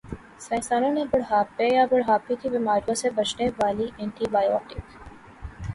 سائنسدانوں 0.39 0.89
نےبڑھاپے 0.93 1.67
یا 1.67 1.83
بڑھاپے 1.91 2.35
کی 2.41 2.49
بیماریوں 2.49 2.95
سے 3.01 3.09
بچانے 3.17 3.47
والی 3.59 3.87
اینٹی 3.97 4.25
بائیوٹک 4.31 4.71